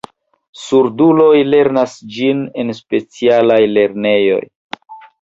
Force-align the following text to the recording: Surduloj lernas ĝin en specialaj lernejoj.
Surduloj 0.61 1.35
lernas 1.51 1.95
ĝin 2.17 2.43
en 2.65 2.75
specialaj 2.81 3.63
lernejoj. 3.79 4.45